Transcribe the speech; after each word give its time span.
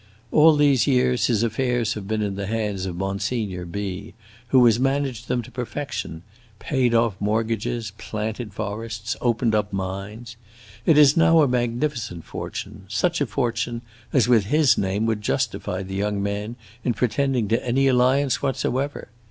All 0.31 0.55
these 0.55 0.87
years 0.87 1.27
his 1.27 1.43
affairs 1.43 1.93
have 1.93 2.07
been 2.07 2.23
in 2.23 2.33
the 2.33 2.47
hands 2.47 2.87
of 2.87 2.95
Monsignor 2.95 3.65
B, 3.65 4.15
who 4.47 4.65
has 4.65 4.79
managed 4.79 5.27
them 5.27 5.43
to 5.43 5.51
perfection 5.51 6.23
paid 6.57 6.95
off 6.95 7.15
mortagages, 7.21 7.91
planted 7.99 8.51
forests, 8.51 9.15
opened 9.21 9.53
up 9.53 9.71
mines. 9.71 10.37
It 10.87 10.97
is 10.97 11.15
now 11.15 11.43
a 11.43 11.47
magnificent 11.47 12.25
fortune; 12.25 12.85
such 12.87 13.21
a 13.21 13.27
fortune 13.27 13.83
as, 14.11 14.27
with 14.27 14.45
his 14.45 14.75
name, 14.75 15.05
would 15.05 15.21
justify 15.21 15.83
the 15.83 15.93
young 15.97 16.23
man 16.23 16.55
in 16.83 16.95
pretending 16.95 17.47
to 17.49 17.63
any 17.63 17.87
alliance 17.87 18.41
whatsoever. 18.41 19.09